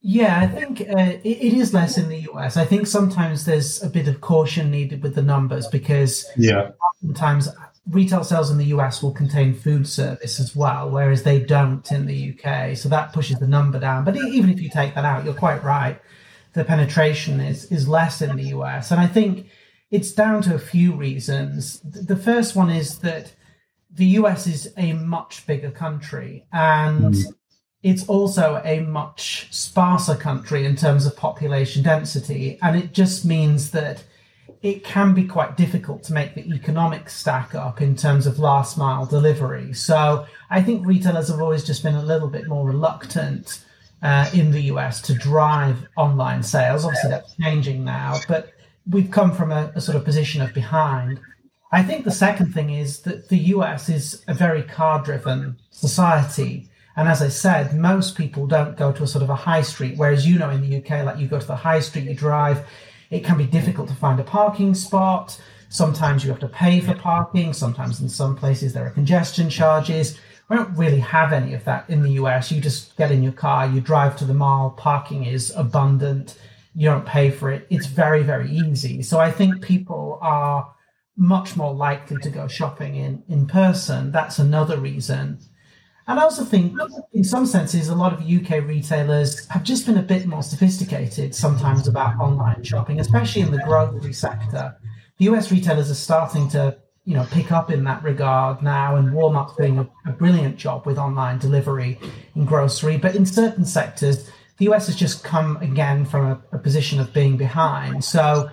Yeah, 0.00 0.38
I 0.38 0.46
think 0.46 0.82
uh, 0.82 1.18
it, 1.24 1.24
it 1.24 1.52
is 1.54 1.74
less 1.74 1.98
in 1.98 2.08
the 2.08 2.28
US. 2.32 2.56
I 2.56 2.64
think 2.64 2.86
sometimes 2.86 3.44
there's 3.44 3.82
a 3.82 3.90
bit 3.90 4.06
of 4.06 4.20
caution 4.20 4.70
needed 4.70 5.02
with 5.02 5.16
the 5.16 5.22
numbers 5.22 5.66
because 5.66 6.24
yeah, 6.36 6.70
sometimes 7.02 7.48
retail 7.90 8.22
sales 8.22 8.50
in 8.50 8.58
the 8.58 8.66
US 8.66 9.02
will 9.02 9.12
contain 9.12 9.52
food 9.52 9.88
service 9.88 10.38
as 10.38 10.54
well, 10.54 10.90
whereas 10.90 11.22
they 11.22 11.40
don't 11.40 11.90
in 11.90 12.06
the 12.06 12.34
UK. 12.38 12.76
So 12.76 12.88
that 12.88 13.12
pushes 13.12 13.38
the 13.38 13.48
number 13.48 13.80
down. 13.80 14.04
But 14.04 14.16
even 14.16 14.50
if 14.50 14.60
you 14.60 14.70
take 14.70 14.94
that 14.94 15.04
out, 15.04 15.24
you're 15.24 15.34
quite 15.34 15.64
right. 15.64 16.00
The 16.56 16.64
penetration 16.64 17.38
is 17.38 17.70
is 17.70 17.86
less 17.86 18.22
in 18.22 18.34
the 18.34 18.48
US, 18.56 18.90
and 18.90 18.98
I 18.98 19.06
think 19.06 19.46
it's 19.90 20.12
down 20.12 20.42
to 20.42 20.54
a 20.54 20.58
few 20.58 20.94
reasons. 20.94 21.80
The 21.80 22.16
first 22.16 22.56
one 22.56 22.70
is 22.70 22.98
that 23.00 23.34
the 23.90 24.06
US 24.20 24.46
is 24.46 24.72
a 24.76 24.94
much 24.94 25.46
bigger 25.46 25.70
country, 25.70 26.46
and 26.52 27.14
mm 27.14 27.34
it's 27.82 28.08
also 28.08 28.60
a 28.64 28.80
much 28.80 29.46
sparser 29.52 30.16
country 30.16 30.64
in 30.64 30.74
terms 30.74 31.06
of 31.06 31.14
population 31.14 31.84
density, 31.84 32.58
and 32.60 32.74
it 32.74 32.92
just 32.92 33.24
means 33.24 33.70
that 33.70 34.02
it 34.60 34.82
can 34.82 35.14
be 35.14 35.24
quite 35.24 35.56
difficult 35.56 36.02
to 36.02 36.12
make 36.12 36.34
the 36.34 36.44
economics 36.52 37.14
stack 37.14 37.54
up 37.54 37.80
in 37.80 37.94
terms 37.94 38.26
of 38.26 38.40
last 38.40 38.76
mile 38.76 39.06
delivery. 39.06 39.72
So 39.72 40.26
I 40.50 40.62
think 40.62 40.84
retailers 40.84 41.28
have 41.28 41.40
always 41.40 41.64
just 41.64 41.84
been 41.84 41.94
a 41.94 42.02
little 42.02 42.28
bit 42.28 42.48
more 42.48 42.66
reluctant 42.66 43.64
uh, 44.02 44.28
in 44.32 44.50
the 44.50 44.62
US 44.62 45.00
to 45.02 45.14
drive 45.14 45.86
online 45.96 46.42
sales. 46.42 46.84
Obviously, 46.84 47.10
that's 47.10 47.34
changing 47.36 47.84
now, 47.84 48.18
but 48.28 48.52
we've 48.88 49.10
come 49.10 49.32
from 49.32 49.52
a, 49.52 49.72
a 49.74 49.80
sort 49.80 49.96
of 49.96 50.04
position 50.04 50.42
of 50.42 50.52
behind. 50.54 51.20
I 51.72 51.82
think 51.82 52.04
the 52.04 52.12
second 52.12 52.52
thing 52.52 52.70
is 52.70 53.00
that 53.00 53.28
the 53.28 53.38
US 53.54 53.88
is 53.88 54.22
a 54.28 54.34
very 54.34 54.62
car 54.62 55.02
driven 55.02 55.58
society. 55.70 56.68
And 56.96 57.08
as 57.08 57.20
I 57.20 57.28
said, 57.28 57.74
most 57.74 58.16
people 58.16 58.46
don't 58.46 58.76
go 58.76 58.92
to 58.92 59.02
a 59.02 59.06
sort 59.06 59.22
of 59.22 59.30
a 59.30 59.34
high 59.34 59.62
street, 59.62 59.98
whereas 59.98 60.26
you 60.26 60.38
know 60.38 60.50
in 60.50 60.62
the 60.62 60.76
UK, 60.78 61.04
like 61.04 61.18
you 61.18 61.28
go 61.28 61.38
to 61.38 61.46
the 61.46 61.56
high 61.56 61.80
street, 61.80 62.04
you 62.04 62.14
drive, 62.14 62.66
it 63.10 63.24
can 63.24 63.36
be 63.36 63.44
difficult 63.44 63.88
to 63.88 63.94
find 63.94 64.18
a 64.18 64.24
parking 64.24 64.74
spot. 64.74 65.40
Sometimes 65.68 66.24
you 66.24 66.30
have 66.30 66.40
to 66.40 66.48
pay 66.48 66.80
for 66.80 66.94
parking. 66.94 67.52
Sometimes 67.52 68.00
in 68.00 68.08
some 68.08 68.36
places 68.36 68.72
there 68.72 68.86
are 68.86 68.90
congestion 68.90 69.50
charges. 69.50 70.18
We 70.48 70.56
don't 70.56 70.76
really 70.76 71.00
have 71.00 71.32
any 71.32 71.54
of 71.54 71.64
that 71.64 71.90
in 71.90 72.02
the 72.02 72.12
US. 72.12 72.52
You 72.52 72.60
just 72.60 72.96
get 72.96 73.10
in 73.10 73.22
your 73.22 73.32
car, 73.32 73.66
you 73.66 73.80
drive 73.80 74.16
to 74.18 74.24
the 74.24 74.34
mall, 74.34 74.70
parking 74.70 75.24
is 75.24 75.52
abundant, 75.56 76.38
you 76.74 76.88
don't 76.88 77.06
pay 77.06 77.30
for 77.30 77.50
it. 77.50 77.66
It's 77.70 77.86
very, 77.86 78.22
very 78.22 78.50
easy. 78.50 79.02
So 79.02 79.18
I 79.18 79.30
think 79.30 79.62
people 79.62 80.18
are 80.22 80.72
much 81.16 81.56
more 81.56 81.74
likely 81.74 82.18
to 82.18 82.30
go 82.30 82.46
shopping 82.46 82.96
in, 82.96 83.22
in 83.28 83.46
person. 83.46 84.12
That's 84.12 84.38
another 84.38 84.78
reason. 84.78 85.38
And 86.08 86.20
I 86.20 86.22
also 86.22 86.44
think, 86.44 86.78
in 87.12 87.24
some 87.24 87.46
senses, 87.46 87.88
a 87.88 87.94
lot 87.94 88.12
of 88.12 88.20
UK 88.20 88.64
retailers 88.64 89.48
have 89.48 89.64
just 89.64 89.86
been 89.86 89.98
a 89.98 90.02
bit 90.02 90.26
more 90.26 90.42
sophisticated 90.42 91.34
sometimes 91.34 91.88
about 91.88 92.20
online 92.20 92.62
shopping, 92.62 93.00
especially 93.00 93.42
in 93.42 93.50
the 93.50 93.62
grocery 93.64 94.12
sector. 94.12 94.76
The 95.18 95.24
US 95.24 95.50
retailers 95.50 95.90
are 95.90 95.94
starting 95.94 96.48
to, 96.50 96.76
you 97.06 97.14
know, 97.14 97.24
pick 97.30 97.52
up 97.52 97.70
in 97.70 97.84
that 97.84 98.02
regard 98.02 98.62
now, 98.62 98.96
and 98.96 99.10
Walmart's 99.10 99.56
doing 99.56 99.78
a, 99.78 99.88
a 100.06 100.12
brilliant 100.12 100.56
job 100.56 100.84
with 100.84 100.98
online 100.98 101.38
delivery 101.38 101.98
in 102.34 102.44
grocery. 102.44 102.98
But 102.98 103.14
in 103.14 103.24
certain 103.24 103.64
sectors, 103.64 104.28
the 104.58 104.68
US 104.70 104.88
has 104.88 104.96
just 104.96 105.22
come 105.22 105.56
again 105.58 106.04
from 106.04 106.26
a, 106.26 106.42
a 106.56 106.58
position 106.58 106.98
of 106.98 107.12
being 107.12 107.36
behind. 107.36 108.04
So 108.04 108.50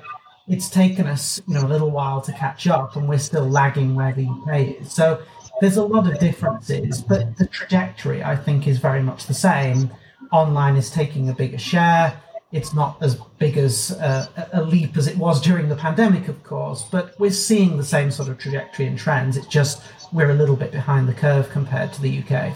it's 0.48 0.69
taken 0.69 1.07
us, 1.07 1.41
you 1.48 1.55
know, 1.55 1.65
a 1.65 1.67
little 1.67 1.89
while 1.89 2.22
to 2.22 2.31
catch 2.33 2.67
up, 2.67 2.95
and 2.95 3.10
we're 3.10 3.17
still 3.17 3.50
lagging 3.50 3.95
where 3.95 4.13
the 4.13 4.27
UK 4.27 4.81
is. 4.81 4.93
So 4.93 5.24
there's 5.60 5.77
a 5.77 5.83
lot 5.83 6.07
of 6.07 6.19
differences, 6.19 7.01
but 7.01 7.36
the 7.38 7.48
trajectory 7.48 8.24
I 8.24 8.36
think 8.36 8.67
is 8.67 8.77
very 8.77 9.01
much 9.01 9.25
the 9.25 9.33
same. 9.33 9.89
Online 10.31 10.75
is 10.75 10.91
taking 10.91 11.27
a 11.29 11.33
bigger 11.33 11.57
share. 11.57 12.22
It's 12.53 12.74
not 12.74 12.98
as 13.01 13.15
big 13.39 13.57
as 13.57 13.91
uh, 13.93 14.27
a 14.53 14.62
leap 14.62 14.95
as 14.95 15.07
it 15.07 15.17
was 15.17 15.41
during 15.41 15.69
the 15.69 15.75
pandemic, 15.75 16.27
of 16.27 16.43
course, 16.43 16.83
but 16.83 17.19
we're 17.19 17.31
seeing 17.31 17.77
the 17.77 17.83
same 17.83 18.12
sort 18.12 18.29
of 18.29 18.38
trajectory 18.38 18.86
and 18.86 18.98
trends. 18.98 19.36
It's 19.36 19.48
just 19.48 19.81
we're 20.13 20.29
a 20.29 20.36
little 20.36 20.55
bit 20.55 20.72
behind 20.72 21.10
the 21.10 21.13
curve 21.13 21.50
compared 21.50 21.91
to 21.93 22.01
the 22.01 22.19
UK. 22.19 22.53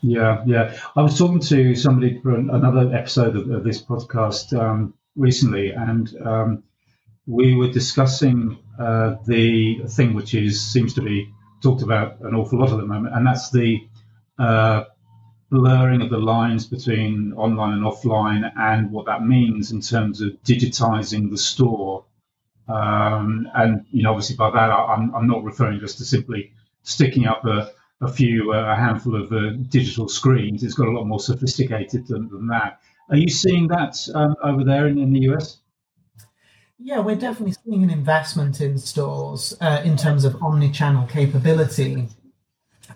Yeah, 0.00 0.42
yeah. 0.46 0.78
I 0.96 1.02
was 1.02 1.18
talking 1.18 1.40
to 1.40 1.74
somebody 1.74 2.18
for 2.22 2.34
another 2.34 2.94
episode 2.94 3.36
of, 3.36 3.50
of 3.50 3.62
this 3.62 3.82
podcast 3.82 4.58
um, 4.58 4.94
recently, 5.16 5.70
and 5.70 6.08
um, 6.24 6.62
we 7.26 7.54
were 7.54 7.70
discussing 7.70 8.58
uh, 8.80 9.16
the 9.26 9.82
thing 9.88 10.14
which 10.14 10.32
is 10.34 10.64
seems 10.64 10.94
to 10.94 11.02
be 11.02 11.30
talked 11.62 11.82
about 11.82 12.20
an 12.20 12.34
awful 12.34 12.58
lot 12.58 12.70
at 12.70 12.78
the 12.78 12.86
moment, 12.86 13.14
and 13.14 13.26
that's 13.26 13.50
the 13.50 13.86
uh, 14.38 14.84
blurring 15.50 16.02
of 16.02 16.10
the 16.10 16.18
lines 16.18 16.66
between 16.66 17.32
online 17.34 17.74
and 17.74 17.84
offline, 17.84 18.50
and 18.56 18.90
what 18.90 19.06
that 19.06 19.24
means 19.24 19.72
in 19.72 19.80
terms 19.80 20.20
of 20.20 20.30
digitizing 20.44 21.30
the 21.30 21.38
store. 21.38 22.04
Um, 22.68 23.48
and 23.54 23.86
you 23.90 24.02
know, 24.02 24.10
obviously, 24.10 24.36
by 24.36 24.50
that 24.50 24.70
I'm, 24.70 25.14
I'm 25.14 25.26
not 25.26 25.42
referring 25.42 25.80
just 25.80 25.98
to 25.98 26.04
simply 26.04 26.52
sticking 26.82 27.26
up 27.26 27.44
a 27.44 27.70
a 28.00 28.08
few, 28.08 28.52
uh, 28.52 28.72
a 28.72 28.76
handful 28.76 29.20
of 29.20 29.32
uh, 29.32 29.50
digital 29.68 30.08
screens. 30.08 30.62
It's 30.62 30.74
got 30.74 30.88
a 30.88 30.92
lot 30.92 31.04
more 31.04 31.20
sophisticated 31.20 32.06
than, 32.06 32.28
than 32.28 32.46
that. 32.48 32.80
Are 33.10 33.16
you 33.16 33.28
seeing 33.28 33.68
that 33.68 33.96
um, 34.14 34.36
over 34.42 34.64
there 34.64 34.86
in, 34.86 34.98
in, 34.98 35.12
the 35.12 35.20
US? 35.30 35.58
Yeah, 36.78 37.00
we're 37.00 37.16
definitely 37.16 37.56
seeing 37.64 37.82
an 37.82 37.90
investment 37.90 38.60
in 38.60 38.78
stores 38.78 39.56
uh, 39.60 39.82
in 39.84 39.96
terms 39.96 40.24
of 40.24 40.40
omni-channel 40.42 41.08
capability. 41.08 42.08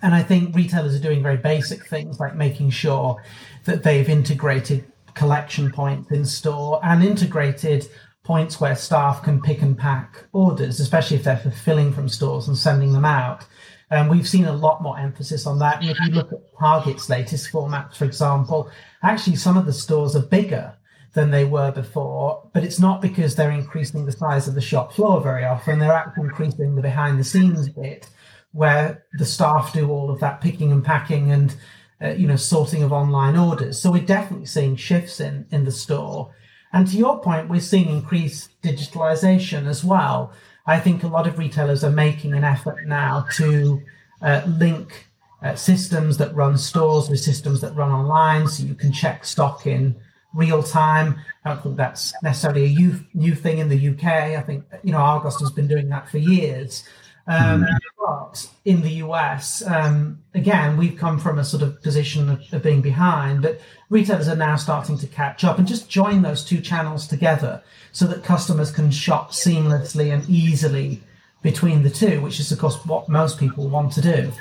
And 0.03 0.15
I 0.15 0.23
think 0.23 0.55
retailers 0.55 0.95
are 0.95 1.03
doing 1.03 1.23
very 1.23 1.37
basic 1.37 1.87
things 1.87 2.19
like 2.19 2.35
making 2.35 2.71
sure 2.71 3.23
that 3.65 3.85
they've 3.85 4.09
integrated 4.09 4.85
collection 5.15 5.71
points 5.71 6.11
in 6.11 6.25
store 6.25 6.81
and 6.83 7.05
integrated 7.05 7.89
points 8.25 8.61
where 8.61 8.75
staff 8.77 9.23
can 9.23 9.41
pick 9.41 9.63
and 9.63 9.79
pack 9.79 10.25
orders, 10.33 10.81
especially 10.81 11.17
if 11.17 11.25
they're 11.25 11.37
fulfilling 11.37 11.93
from 11.93 12.09
stores 12.09 12.49
and 12.49 12.57
sending 12.57 12.93
them 12.93 13.05
out. 13.05 13.45
And 13.91 14.09
we've 14.09 14.29
seen 14.29 14.47
a 14.47 14.53
lot 14.53 14.83
more 14.83 14.99
emphasis 14.99 15.47
on 15.47 15.59
that. 15.59 15.83
And 15.83 15.91
if 15.91 15.99
you 16.01 16.15
look 16.15 16.33
at 16.33 16.39
Target's 16.59 17.09
latest 17.09 17.53
formats, 17.53 17.97
for 17.97 18.05
example, 18.05 18.71
actually 19.03 19.37
some 19.37 19.57
of 19.57 19.67
the 19.67 19.73
stores 19.73 20.17
are 20.17 20.23
bigger 20.23 20.75
than 21.13 21.31
they 21.31 21.45
were 21.45 21.71
before, 21.71 22.49
but 22.55 22.65
it's 22.65 22.81
not 22.81 23.03
because 23.03 23.37
they're 23.37 23.51
increasing 23.51 24.07
the 24.07 24.13
size 24.13 24.49
of 24.49 24.55
the 24.55 24.63
shop 24.63 24.95
floor 24.95 25.21
very 25.21 25.45
often. 25.45 25.79
They're 25.79 25.93
actually 25.93 26.25
increasing 26.25 26.75
the 26.75 26.81
behind 26.81 27.19
the 27.19 27.25
scenes 27.25 27.69
bit 27.69 28.09
where 28.53 29.05
the 29.15 29.25
staff 29.25 29.73
do 29.73 29.91
all 29.91 30.11
of 30.11 30.21
that 30.21 30.41
picking 30.41 30.73
and 30.73 30.85
packing 30.85 31.33
and 31.33 31.57
uh, 32.03 32.11
you 32.11 32.27
know 32.27 32.37
sorting 32.37 32.83
of 32.83 32.93
online 32.93 33.37
orders. 33.37 33.81
So 33.81 33.91
we're 33.91 34.03
definitely 34.03 34.47
seeing 34.47 34.77
shifts 34.77 35.21
in 35.21 35.47
in 35.51 35.65
the 35.65 35.73
store. 35.73 36.35
And 36.73 36.87
to 36.89 36.97
your 36.97 37.21
point, 37.21 37.49
we're 37.49 37.61
seeing 37.61 37.91
increased 37.91 38.51
digitalization 38.63 39.67
as 39.67 39.85
well. 39.85 40.33
I 40.67 40.81
think 40.81 41.03
a 41.03 41.09
lot 41.09 41.27
of 41.27 41.39
retailers 41.39 41.85
are 41.85 41.91
making 41.91 42.35
an 42.35 42.45
effort 42.45 42.87
now 42.87 43.27
to 43.35 43.83
uh, 44.23 44.43
link 44.47 45.09
uh, 45.43 45.55
systems 45.55 46.17
that 46.19 46.35
run 46.35 46.57
stores 46.57 47.11
with 47.11 47.21
systems 47.21 47.61
that 47.61 47.75
run 47.75 47.91
online, 47.91 48.49
so 48.49 48.63
you 48.63 48.75
can 48.75 48.93
check 48.93 49.25
stock 49.25 49.67
in 49.67 49.97
real 50.33 50.63
time. 50.63 51.19
I 51.45 51.51
don't 51.51 51.63
think 51.63 51.77
that's 51.77 52.15
necessarily 52.23 52.67
a 52.67 52.69
new, 52.69 53.01
new 53.13 53.35
thing 53.35 53.59
in 53.59 53.69
the 53.69 53.89
UK. 53.89 54.05
I 54.05 54.41
think 54.41 54.65
you 54.83 54.93
know 54.93 54.99
Argos 54.99 55.41
has 55.41 55.51
been 55.51 55.69
doing 55.69 55.89
that 55.89 56.09
for 56.09 56.19
years. 56.19 56.85
Um, 57.27 57.63
mm. 57.63 57.79
But 57.99 58.49
in 58.65 58.83
the 58.83 58.91
US, 59.05 59.63
um, 59.67 60.23
again, 60.35 60.77
we've 60.77 60.97
come 60.97 61.19
from 61.19 61.39
a 61.39 61.45
sort 61.45 61.63
of 61.63 61.81
position 61.83 62.29
of, 62.29 62.43
of, 62.53 62.63
being 62.63 62.83
behind, 62.83 63.43
but 63.43 63.61
retailers 63.91 64.29
are 64.29 64.37
now 64.37 64.57
starting 64.57 64.99
to 64.99 65.07
catch 65.07 65.45
up 65.45 65.59
and 65.59 65.69
just 65.69 65.89
join 65.89 66.23
those 66.23 66.45
two 66.45 66.61
channels 66.61 67.07
together 67.07 67.63
so 67.93 68.07
that 68.07 68.25
customers 68.25 68.73
can 68.73 68.91
shop 68.91 69.31
seamlessly 69.31 70.13
and 70.13 70.29
easily 70.29 71.01
between 71.43 71.83
the 71.83 71.91
two, 71.91 72.21
which 72.21 72.41
is, 72.41 72.51
of 72.51 72.59
course, 72.59 72.85
what 72.87 73.09
most 73.09 73.39
people 73.39 73.69
want 73.69 73.93
to 73.93 74.01
do. 74.01 74.33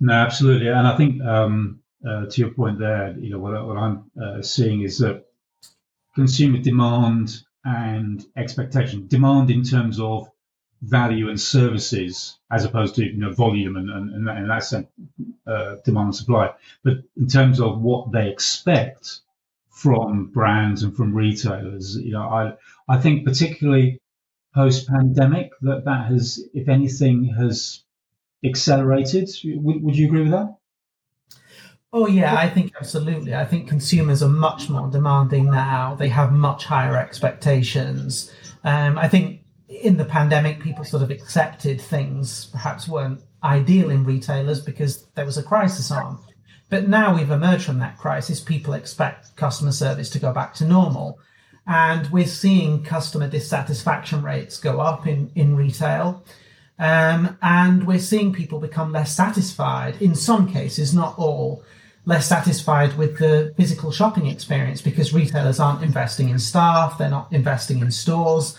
No, 0.00 0.14
absolutely. 0.14 0.68
And 0.68 0.86
I 0.86 0.96
think 0.96 1.22
um, 1.22 1.80
uh, 2.08 2.26
to 2.26 2.40
your 2.40 2.50
point 2.50 2.78
there, 2.78 3.14
you 3.18 3.30
know, 3.30 3.38
what, 3.38 3.52
what 3.66 3.76
I'm 3.76 4.10
uh, 4.20 4.42
seeing 4.42 4.82
is 4.82 4.98
that 4.98 5.24
consumer 6.14 6.58
demand 6.58 7.42
and 7.64 8.24
expectation, 8.36 9.06
demand 9.06 9.50
in 9.50 9.62
terms 9.62 10.00
of 10.00 10.28
value 10.82 11.28
and 11.28 11.40
services 11.40 12.38
as 12.50 12.64
opposed 12.64 12.94
to 12.94 13.04
you 13.04 13.16
know 13.16 13.32
volume 13.32 13.76
and 13.76 13.90
and, 13.90 14.14
and, 14.14 14.26
that, 14.26 14.36
and 14.36 14.50
that's 14.50 14.72
uh, 14.72 15.76
demand 15.84 16.06
and 16.06 16.16
supply. 16.16 16.50
But 16.82 16.98
in 17.16 17.26
terms 17.28 17.60
of 17.60 17.80
what 17.80 18.12
they 18.12 18.30
expect 18.30 19.20
from 19.68 20.26
brands 20.26 20.82
and 20.82 20.96
from 20.96 21.14
retailers, 21.14 21.96
you 21.96 22.12
know, 22.12 22.22
I 22.22 22.54
I 22.88 22.98
think 22.98 23.24
particularly 23.24 24.00
post 24.54 24.88
pandemic 24.88 25.50
that 25.62 25.84
that 25.84 26.06
has, 26.06 26.42
if 26.54 26.68
anything, 26.68 27.24
has 27.38 27.84
accelerated. 28.44 29.30
Would, 29.44 29.82
would 29.82 29.96
you 29.96 30.06
agree 30.06 30.22
with 30.22 30.32
that? 30.32 30.56
Oh 31.92 32.06
yeah, 32.06 32.36
I 32.36 32.48
think 32.48 32.72
absolutely. 32.78 33.34
I 33.34 33.44
think 33.44 33.68
consumers 33.68 34.22
are 34.22 34.28
much 34.28 34.70
more 34.70 34.88
demanding 34.88 35.50
now. 35.50 35.96
They 35.96 36.08
have 36.08 36.32
much 36.32 36.64
higher 36.64 36.96
expectations. 36.96 38.32
Um, 38.62 38.96
I 38.96 39.08
think 39.08 39.39
in 39.70 39.96
the 39.96 40.04
pandemic, 40.04 40.60
people 40.60 40.84
sort 40.84 41.02
of 41.02 41.10
accepted 41.10 41.80
things 41.80 42.46
perhaps 42.46 42.88
weren't 42.88 43.20
ideal 43.42 43.90
in 43.90 44.04
retailers 44.04 44.60
because 44.60 45.06
there 45.14 45.24
was 45.24 45.38
a 45.38 45.42
crisis 45.42 45.90
on. 45.90 46.18
But 46.68 46.88
now 46.88 47.14
we've 47.14 47.30
emerged 47.30 47.64
from 47.64 47.78
that 47.78 47.96
crisis, 47.96 48.40
people 48.40 48.74
expect 48.74 49.34
customer 49.36 49.72
service 49.72 50.10
to 50.10 50.18
go 50.18 50.32
back 50.32 50.54
to 50.54 50.64
normal. 50.64 51.18
And 51.66 52.10
we're 52.10 52.26
seeing 52.26 52.82
customer 52.82 53.28
dissatisfaction 53.28 54.22
rates 54.22 54.58
go 54.58 54.80
up 54.80 55.06
in, 55.06 55.30
in 55.34 55.56
retail. 55.56 56.24
Um, 56.78 57.38
and 57.42 57.86
we're 57.86 57.98
seeing 57.98 58.32
people 58.32 58.58
become 58.58 58.92
less 58.92 59.14
satisfied, 59.14 60.00
in 60.00 60.14
some 60.14 60.50
cases, 60.50 60.94
not 60.94 61.18
all, 61.18 61.62
less 62.06 62.26
satisfied 62.26 62.96
with 62.96 63.18
the 63.18 63.52
physical 63.56 63.92
shopping 63.92 64.26
experience 64.26 64.80
because 64.80 65.12
retailers 65.12 65.60
aren't 65.60 65.82
investing 65.82 66.30
in 66.30 66.38
staff, 66.38 66.98
they're 66.98 67.10
not 67.10 67.32
investing 67.32 67.80
in 67.80 67.90
stores, 67.90 68.58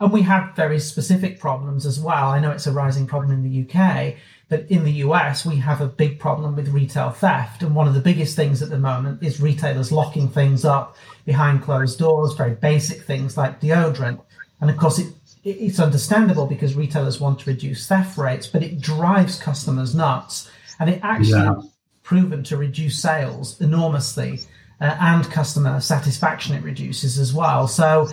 and 0.00 0.12
we 0.12 0.22
have 0.22 0.56
very 0.56 0.80
specific 0.80 1.38
problems 1.38 1.86
as 1.86 2.00
well. 2.00 2.28
I 2.28 2.40
know 2.40 2.50
it's 2.50 2.66
a 2.66 2.72
rising 2.72 3.06
problem 3.06 3.32
in 3.32 3.42
the 3.42 3.62
UK, 3.62 4.16
but 4.48 4.70
in 4.70 4.84
the 4.84 4.92
US, 4.92 5.46
we 5.46 5.56
have 5.56 5.80
a 5.80 5.86
big 5.86 6.18
problem 6.18 6.56
with 6.56 6.68
retail 6.68 7.10
theft. 7.10 7.62
And 7.62 7.74
one 7.74 7.86
of 7.86 7.94
the 7.94 8.00
biggest 8.00 8.36
things 8.36 8.60
at 8.60 8.70
the 8.70 8.78
moment 8.78 9.22
is 9.22 9.40
retailers 9.40 9.92
locking 9.92 10.28
things 10.28 10.64
up 10.64 10.96
behind 11.24 11.62
closed 11.62 11.98
doors, 11.98 12.34
very 12.34 12.54
basic 12.54 13.02
things 13.02 13.36
like 13.36 13.60
deodorant. 13.60 14.20
And 14.60 14.68
of 14.68 14.76
course, 14.76 14.98
it, 14.98 15.14
it's 15.44 15.78
understandable 15.78 16.46
because 16.46 16.74
retailers 16.74 17.20
want 17.20 17.40
to 17.40 17.50
reduce 17.50 17.86
theft 17.86 18.18
rates, 18.18 18.46
but 18.46 18.62
it 18.62 18.80
drives 18.80 19.38
customers 19.38 19.94
nuts. 19.94 20.50
And 20.80 20.90
it 20.90 21.00
actually 21.02 21.44
yeah. 21.44 21.62
proven 22.02 22.42
to 22.44 22.56
reduce 22.56 23.00
sales 23.00 23.60
enormously 23.60 24.40
uh, 24.80 24.96
and 25.00 25.24
customer 25.30 25.80
satisfaction 25.80 26.56
it 26.56 26.64
reduces 26.64 27.18
as 27.18 27.32
well. 27.32 27.68
So 27.68 28.08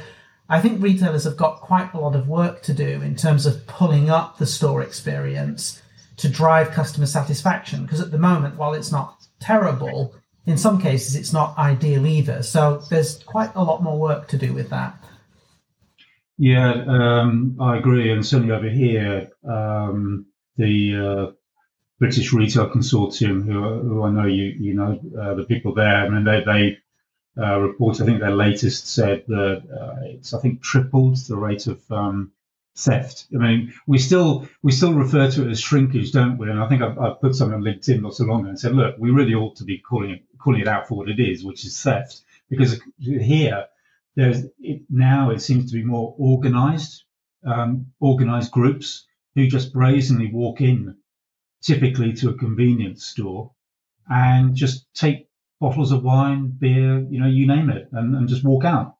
I 0.50 0.60
think 0.60 0.82
retailers 0.82 1.24
have 1.24 1.38
got 1.38 1.62
quite 1.62 1.94
a 1.94 2.00
lot 2.00 2.16
of 2.16 2.28
work 2.28 2.62
to 2.64 2.74
do 2.74 3.02
in 3.02 3.16
terms 3.16 3.46
of 3.46 3.66
pulling 3.68 4.10
up 4.10 4.38
the 4.38 4.46
store 4.46 4.82
experience 4.82 5.82
to 6.18 6.30
drive 6.30 6.72
customer 6.72 7.06
satisfaction. 7.06 7.84
Because 7.84 8.02
at 8.02 8.12
the 8.12 8.18
moment, 8.18 8.58
while 8.58 8.74
it's 8.74 8.92
not 8.92 9.26
terrible, 9.40 10.14
in 10.46 10.58
some 10.58 10.82
cases 10.82 11.16
it's 11.16 11.34
not 11.34 11.58
ideal 11.58 12.06
either. 12.06 12.44
So 12.44 12.84
there's 12.90 13.24
quite 13.24 13.52
a 13.56 13.64
lot 13.64 13.82
more 13.82 14.00
work 14.00 14.28
to 14.30 14.38
do 14.38 14.54
with 14.54 14.70
that. 14.70 14.98
Yeah, 16.38 16.84
um, 16.88 17.56
I 17.60 17.78
agree. 17.78 18.12
And 18.12 18.26
certainly 18.26 18.54
over 18.54 18.70
here, 18.70 19.30
um, 19.48 20.26
the 20.58 20.96
uh, 20.96 21.32
British 22.00 22.34
Retail 22.34 22.70
Consortium, 22.70 23.46
who, 23.46 23.62
who, 23.88 24.04
I 24.04 24.10
know 24.10 24.26
you 24.26 24.56
you 24.60 24.74
know 24.74 25.00
uh, 25.22 25.36
the 25.36 25.44
people 25.44 25.76
there. 25.76 25.98
I 25.98 26.10
mean, 26.10 26.24
they 26.24 26.44
they 26.44 26.78
uh, 27.38 27.60
reports. 27.60 28.02
I 28.02 28.06
think 28.06 28.20
their 28.20 28.36
latest 28.36 28.88
said 28.88 29.24
that 29.28 29.64
uh, 29.82 30.06
it's 30.06 30.34
I 30.34 30.40
think 30.40 30.62
tripled 30.62 31.18
the 31.18 31.38
rate 31.38 31.68
of 31.68 31.80
um, 31.92 32.32
theft. 32.76 33.28
I 33.34 33.38
mean, 33.38 33.74
we 33.88 33.98
still 33.98 34.48
we 34.64 34.72
still 34.72 34.94
refer 34.94 35.30
to 35.32 35.46
it 35.46 35.52
as 35.52 35.60
shrinkage, 35.60 36.12
don't 36.12 36.38
we? 36.38 36.50
And 36.50 36.60
I 36.60 36.68
think 36.68 36.82
I've, 36.82 36.98
I've 37.00 37.22
put 37.22 37.36
something 37.36 37.56
on 37.56 37.64
LinkedIn 37.64 38.02
not 38.02 38.16
so 38.16 38.26
long 38.26 38.42
ago 38.42 38.50
and 38.50 38.60
said, 38.60 38.76
look, 38.76 38.96
we 38.98 39.12
really 39.12 39.34
ought 39.34 39.56
to 39.58 39.64
be 39.64 39.78
calling 39.78 40.12
it 40.12 40.24
calling 40.38 40.62
it 40.62 40.68
out 40.68 40.88
for 40.88 40.96
what 40.96 41.10
it 41.10 41.20
is, 41.20 41.44
which 41.44 41.66
is 41.66 41.82
theft, 41.82 42.22
because 42.50 42.82
here 43.00 43.68
there's 44.16 44.46
it, 44.60 44.82
now 44.90 45.30
it 45.30 45.42
seems 45.42 45.72
to 45.72 45.78
be 45.78 45.84
more 45.84 46.16
organized, 46.18 47.04
um, 47.46 47.88
organized 48.00 48.52
groups 48.52 49.06
who 49.36 49.48
just 49.48 49.72
brazenly 49.72 50.30
walk 50.32 50.60
in, 50.62 50.98
typically 51.62 52.14
to 52.14 52.30
a 52.30 52.38
convenience 52.38 53.06
store, 53.06 53.52
and 54.10 54.56
just 54.56 54.94
take 54.94 55.28
bottles 55.62 55.94
of 55.94 56.03
wine, 56.03 56.48
beer, 56.48 57.08
you 57.10 57.20
know, 57.22 57.27
you 57.27 57.48
name 57.48 57.70
it, 57.70 57.88
and, 57.94 58.15
and 58.15 58.27
just 58.27 58.44
walk 58.44 58.65
out. 58.65 58.98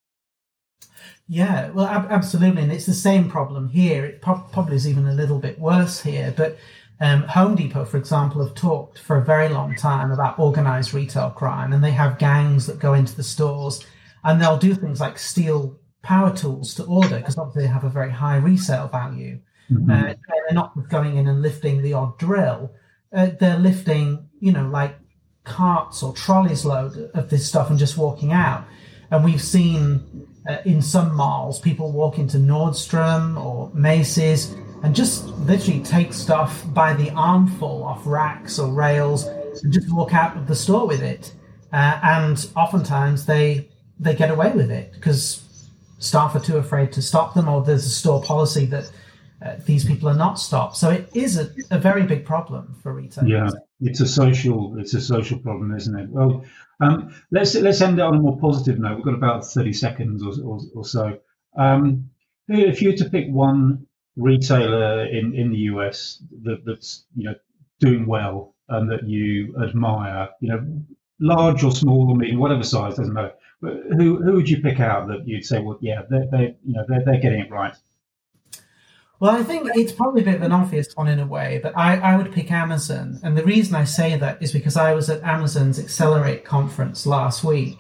Yeah, 1.27 1.72
well, 1.72 1.88
ab- 1.88 2.12
absolutely, 2.12 2.62
and 2.62 2.72
it's 2.72 2.86
the 2.86 2.94
same 2.94 3.30
problem 3.30 3.68
here. 3.68 4.06
It 4.06 4.22
pro- 4.22 4.46
probably 4.53 4.75
is 4.75 4.88
even 4.88 5.08
a 5.08 5.13
little 5.13 5.39
bit 5.39 5.60
worse 5.60 6.01
here. 6.01 6.34
But 6.38 6.58
um, 7.00 7.24
Home 7.24 7.56
Depot, 7.56 7.84
for 7.84 7.98
example, 7.98 8.46
have 8.46 8.56
talked 8.56 9.00
for 9.00 9.18
a 9.18 9.25
very 9.25 9.50
long 9.50 9.75
time 9.75 10.12
about 10.12 10.39
organized 10.39 10.94
retail 10.94 11.32
crime, 11.32 11.74
and 11.74 11.84
they 11.84 11.91
have 11.91 12.20
gangs 12.20 12.68
that 12.68 12.80
go 12.80 12.94
into 12.94 13.15
the 13.15 13.24
stores 13.24 13.86
and 14.24 14.39
they'll 14.39 14.58
do 14.58 14.75
things 14.75 15.01
like 15.01 15.18
steal 15.18 15.80
power 16.03 16.36
tools 16.36 16.75
to 16.75 16.84
order 16.84 17.18
because 17.18 17.39
obviously 17.39 17.63
they 17.63 17.74
have 17.74 17.84
a 17.84 17.89
very 17.89 18.12
high 18.12 18.38
resale 18.38 18.88
value. 18.88 19.39
Mm-hmm. 19.72 19.89
Uh, 19.89 20.13
they're 20.27 20.53
not 20.53 20.89
going 20.89 21.18
in 21.18 21.27
and 21.27 21.41
lifting 21.41 21.82
the 21.82 21.94
odd 21.94 22.20
drill; 22.20 22.72
uh, 23.13 23.30
they're 23.39 23.58
lifting 23.58 24.27
you 24.41 24.51
know, 24.51 24.68
like 24.68 24.96
carts 25.44 26.04
or 26.04 26.14
trolleys 26.14 26.66
load 26.66 27.10
of 27.14 27.30
this 27.30 27.48
stuff 27.48 27.70
and 27.70 27.80
just 27.80 27.98
walking 27.98 28.32
out. 28.32 28.66
And 29.10 29.24
we've 29.24 29.42
seen 29.42 30.28
uh, 30.50 30.58
in 30.66 30.82
some 30.82 31.16
malls 31.16 31.60
people 31.60 31.92
walk 31.92 32.18
into 32.18 32.38
Nordstrom 32.38 33.44
or 33.44 33.72
Macy's 33.74 34.56
and 34.84 34.96
just 34.96 35.26
literally 35.26 35.82
take 35.82 36.14
stuff 36.14 36.64
by 36.74 36.94
the 36.94 37.12
armful 37.12 37.84
off 37.84 38.06
racks 38.06 38.58
or 38.58 38.74
rails 38.74 39.26
and 39.26 39.72
just 39.72 39.92
walk 39.94 40.14
out 40.14 40.36
of 40.38 40.48
the 40.48 40.56
store 40.56 40.88
with 40.88 41.02
it. 41.02 41.34
Uh, 41.74 42.00
and 42.04 42.50
oftentimes 42.56 43.26
they 43.26 43.70
they 44.00 44.16
get 44.16 44.32
away 44.32 44.52
with 44.52 44.72
it 44.72 44.92
because 44.94 45.44
staff 46.00 46.36
are 46.36 46.40
too 46.40 46.58
afraid 46.58 46.92
to 46.92 47.02
stop 47.02 47.34
them, 47.34 47.48
or 47.48 47.64
there's 47.64 47.86
a 47.86 47.90
store 47.90 48.22
policy 48.22 48.66
that 48.66 48.92
uh, 49.44 49.56
these 49.66 49.86
people 49.86 50.08
are 50.08 50.16
not 50.16 50.40
stopped. 50.40 50.78
So 50.78 50.90
it 50.92 51.10
is 51.14 51.38
a, 51.38 51.50
a 51.72 51.80
very 51.80 52.04
big 52.04 52.26
problem 52.26 52.76
for 52.82 52.94
retail. 52.94 53.28
Yeah, 53.28 53.50
it's 53.80 54.00
a 54.00 54.08
social 54.08 54.78
it's 54.78 54.94
a 54.94 55.02
social 55.02 55.40
problem, 55.40 55.76
isn't 55.76 55.98
it? 55.98 56.10
Well, 56.10 56.46
um, 56.80 57.16
let's 57.32 57.56
let's 57.56 57.82
end 57.82 58.00
it 58.00 58.04
on 58.04 58.16
a 58.16 58.20
more 58.20 58.38
positive 58.40 58.80
note. 58.80 58.98
We've 58.98 59.06
got 59.06 59.16
about 59.16 59.46
thirty 59.46 59.74
seconds 59.74 60.24
or, 60.24 60.34
or, 60.46 60.60
or 60.76 60.86
so. 60.86 61.20
Um, 61.58 62.10
if 62.48 62.82
you 62.82 62.92
were 62.92 62.98
to 62.98 63.10
pick 63.10 63.28
one 63.30 63.88
retailer 64.16 65.06
in, 65.06 65.34
in 65.34 65.52
the 65.52 65.58
US 65.58 66.22
that, 66.44 66.64
that's 66.66 67.06
you 67.16 67.26
know 67.26 67.36
doing 67.80 68.06
well 68.06 68.56
and 68.70 68.90
that 68.92 69.08
you 69.08 69.56
admire, 69.62 70.30
you 70.40 70.50
know, 70.50 70.66
large 71.20 71.64
or 71.64 71.72
small 71.72 72.10
or 72.10 72.16
medium, 72.16 72.40
whatever 72.40 72.64
size 72.64 72.96
doesn't 72.96 73.14
matter. 73.14 73.34
But 73.62 73.74
who 73.98 74.22
who 74.22 74.34
would 74.34 74.50
you 74.50 74.62
pick 74.62 74.80
out 74.80 75.08
that 75.08 75.28
you'd 75.28 75.46
say, 75.46 75.60
well, 75.60 75.78
yeah, 75.82 76.04
they 76.10 76.28
they 76.32 76.56
you 76.64 76.74
know 76.74 76.86
they're, 76.88 77.04
they're 77.06 77.20
getting 77.20 77.42
it 77.42 77.52
right? 77.52 77.76
Well, 79.22 79.36
I 79.36 79.44
think 79.44 79.70
it's 79.75 79.92
probably 79.92 80.24
a 80.24 80.25
bit 80.25 80.38
of 80.38 80.42
an 80.42 80.51
obvious 80.51 80.96
one 80.96 81.08
in 81.08 81.20
a 81.20 81.28
way, 81.28 81.60
but 81.62 81.78
I, 81.78 81.96
I 81.98 82.18
would 82.18 82.32
pick 82.32 82.51
Amazon. 82.51 83.20
And 83.22 83.38
the 83.38 83.44
reason 83.44 83.75
I 83.75 83.84
say 83.84 84.18
that 84.18 84.42
is 84.42 84.51
because 84.51 84.75
I 84.75 84.96
was 84.96 85.12
at 85.12 85.22
Amazon's 85.22 85.78
Accelerate 85.78 86.44
conference 86.44 87.06
last 87.06 87.44
week. 87.44 87.78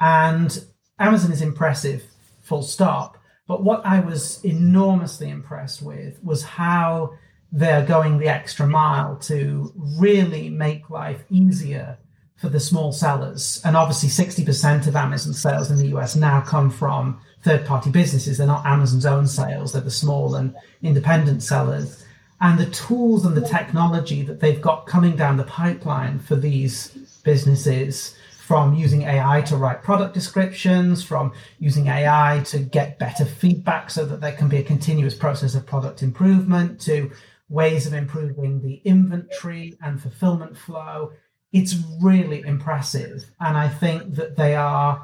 And 0.00 0.66
Amazon 0.98 1.30
is 1.30 1.40
impressive, 1.40 2.02
full 2.42 2.64
stop. 2.64 3.16
But 3.46 3.62
what 3.62 3.86
I 3.86 4.00
was 4.00 4.44
enormously 4.44 5.30
impressed 5.30 5.82
with 5.82 6.18
was 6.24 6.42
how 6.42 7.12
they're 7.52 7.86
going 7.86 8.18
the 8.18 8.26
extra 8.26 8.66
mile 8.66 9.14
to 9.18 9.72
really 9.76 10.50
make 10.50 10.90
life 10.90 11.22
easier 11.30 11.96
for 12.36 12.48
the 12.48 12.60
small 12.60 12.92
sellers. 12.92 13.60
And 13.64 13.76
obviously, 13.76 14.08
60% 14.08 14.86
of 14.86 14.96
Amazon 14.96 15.32
sales 15.32 15.70
in 15.70 15.76
the 15.78 15.96
US 15.96 16.16
now 16.16 16.40
come 16.40 16.70
from 16.70 17.20
third 17.42 17.66
party 17.66 17.90
businesses. 17.90 18.38
They're 18.38 18.46
not 18.46 18.66
Amazon's 18.66 19.06
own 19.06 19.26
sales, 19.26 19.72
they're 19.72 19.82
the 19.82 19.90
small 19.90 20.34
and 20.34 20.54
independent 20.82 21.42
sellers. 21.42 22.04
And 22.40 22.58
the 22.58 22.66
tools 22.66 23.24
and 23.24 23.34
the 23.34 23.48
technology 23.48 24.22
that 24.22 24.40
they've 24.40 24.60
got 24.60 24.86
coming 24.86 25.16
down 25.16 25.38
the 25.38 25.44
pipeline 25.44 26.18
for 26.18 26.36
these 26.36 26.88
businesses 27.24 28.14
from 28.46 28.74
using 28.74 29.02
AI 29.02 29.40
to 29.40 29.56
write 29.56 29.82
product 29.82 30.14
descriptions, 30.14 31.02
from 31.02 31.32
using 31.58 31.88
AI 31.88 32.42
to 32.46 32.58
get 32.58 32.98
better 32.98 33.24
feedback 33.24 33.90
so 33.90 34.04
that 34.04 34.20
there 34.20 34.32
can 34.32 34.48
be 34.48 34.58
a 34.58 34.62
continuous 34.62 35.16
process 35.16 35.56
of 35.56 35.66
product 35.66 36.02
improvement, 36.02 36.80
to 36.82 37.10
ways 37.48 37.86
of 37.86 37.92
improving 37.92 38.62
the 38.62 38.80
inventory 38.84 39.76
and 39.82 40.00
fulfillment 40.00 40.56
flow. 40.56 41.10
It's 41.56 41.74
really 42.02 42.42
impressive. 42.42 43.24
And 43.40 43.56
I 43.56 43.68
think 43.68 44.14
that 44.16 44.36
they 44.36 44.54
are 44.54 45.02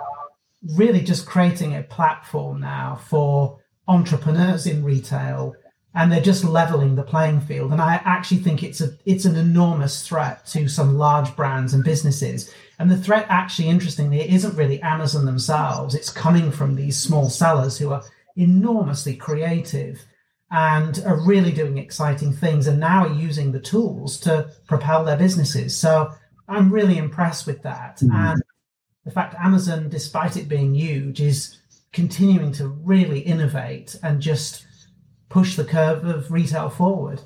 really 0.77 1.01
just 1.01 1.27
creating 1.27 1.75
a 1.75 1.83
platform 1.83 2.61
now 2.61 3.01
for 3.09 3.59
entrepreneurs 3.89 4.67
in 4.67 4.85
retail 4.85 5.55
and 5.95 6.11
they're 6.11 6.21
just 6.21 6.45
leveling 6.45 6.95
the 6.95 7.03
playing 7.03 7.41
field. 7.41 7.73
And 7.73 7.81
i 7.81 7.95
actually 8.05 8.43
think 8.43 8.63
it's 8.63 8.83
a 8.83 8.91
it's 9.07 9.25
an 9.25 9.37
enormous 9.37 10.07
threat 10.07 10.45
to 10.47 10.69
some 10.69 10.99
large 10.99 11.35
brands 11.37 11.73
and 11.73 11.83
businesses. 11.83 12.53
And 12.79 12.91
the 12.91 12.97
threat 12.97 13.27
actually 13.31 13.69
interestingly 13.69 14.21
it 14.21 14.31
isn't 14.31 14.57
really 14.57 14.81
amazon 14.83 15.25
themselves. 15.25 15.95
It's 15.95 16.11
coming 16.11 16.51
from 16.53 16.75
these 16.75 16.99
small 16.99 17.31
sellers 17.31 17.79
who 17.79 17.93
are 17.93 18.05
enormously 18.37 19.17
creative 19.17 20.05
and 20.51 21.03
are 21.07 21.27
really 21.27 21.53
doing 21.53 21.79
exciting 21.79 22.35
things 22.35 22.67
and 22.67 22.79
now 22.79 23.07
are 23.07 23.15
using 23.15 23.53
the 23.53 23.67
tools 23.73 24.21
to 24.21 24.51
propel 24.67 25.03
their 25.03 25.17
businesses. 25.17 25.75
So 25.75 26.13
i'm 26.49 26.73
really 26.73 26.99
impressed 26.99 27.47
with 27.47 27.63
that 27.63 27.99
mm. 27.99 28.13
and 28.13 28.43
the 29.05 29.11
fact 29.11 29.35
Amazon, 29.35 29.89
despite 29.89 30.37
it 30.37 30.49
being 30.49 30.75
huge, 30.75 31.21
is 31.21 31.59
continuing 31.93 32.53
to 32.53 32.69
really 32.69 33.21
innovate 33.21 33.97
and 34.03 34.21
just 34.21 34.65
push 35.29 35.57
the 35.57 35.65
curve 35.65 36.05
of 36.05 36.31
retail 36.31 36.71
forward. 36.71 37.21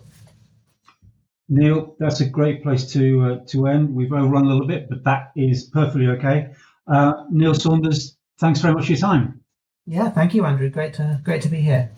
Neil, 1.48 1.94
that's 1.98 2.20
a 2.20 2.29
great 2.29 2.62
place 2.62 2.90
to 2.92 3.24
uh, 3.24 3.44
to 3.48 3.66
end. 3.66 3.94
We've 3.94 4.12
overrun 4.12 4.46
a 4.46 4.48
little 4.48 4.66
bit, 4.66 4.88
but 4.88 5.05
that 5.05 5.33
is 5.37 5.64
perfectly 5.64 6.09
okay. 6.09 6.55
Uh, 6.88 7.24
Neil 7.31 7.55
Saunders, 7.55 8.16
thanks 8.38 8.61
very 8.61 8.74
much 8.74 8.87
for 8.87 8.92
your 8.92 9.00
time. 9.00 9.40
Yeah, 9.87 10.11
thank 10.11 10.35
you, 10.35 10.44
Andrew. 10.44 10.70
Great 10.70 10.94
to 10.94 11.20
great 11.22 11.42
to 11.42 11.48
be 11.48 11.61
here. 11.61 11.90